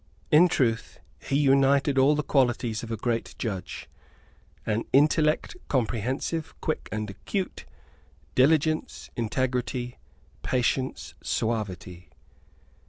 In 0.31 0.47
truth, 0.47 0.99
he 1.21 1.35
united 1.35 1.99
all 1.99 2.15
the 2.15 2.23
qualities 2.23 2.81
of 2.81 2.89
a 2.91 2.97
great 2.97 3.35
judge, 3.37 3.87
an 4.65 4.83
intellect 4.91 5.55
comprehensive, 5.67 6.55
quick 6.59 6.89
and 6.91 7.07
acute, 7.07 7.65
diligence, 8.33 9.11
integrity, 9.15 9.99
patience, 10.41 11.13
suavity. 11.21 12.09